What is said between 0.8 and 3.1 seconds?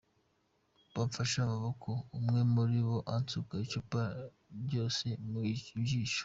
Bamfashe amaboko, umwe muri bo